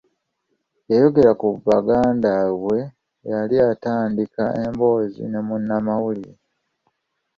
[0.89, 2.79] Yayogera ku baganda be bwe
[3.31, 6.33] yali atandika emboozi ne munnamawulire.